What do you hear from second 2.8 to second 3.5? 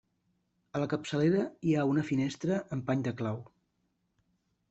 pany de clau.